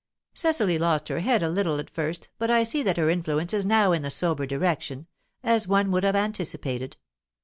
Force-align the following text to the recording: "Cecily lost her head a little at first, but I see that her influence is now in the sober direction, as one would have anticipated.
"Cecily 0.33 0.79
lost 0.79 1.09
her 1.09 1.19
head 1.19 1.43
a 1.43 1.49
little 1.51 1.77
at 1.77 1.87
first, 1.87 2.31
but 2.39 2.49
I 2.49 2.63
see 2.63 2.81
that 2.81 2.97
her 2.97 3.11
influence 3.11 3.53
is 3.53 3.67
now 3.67 3.91
in 3.91 4.01
the 4.01 4.09
sober 4.09 4.47
direction, 4.47 5.05
as 5.43 5.67
one 5.67 5.91
would 5.91 6.03
have 6.03 6.15
anticipated. 6.15 6.97